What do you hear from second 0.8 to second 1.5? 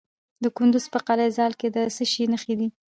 په قلعه